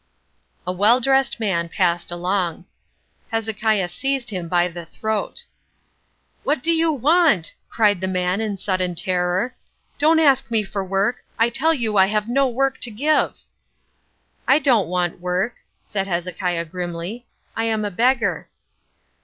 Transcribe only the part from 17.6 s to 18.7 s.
am a beggar."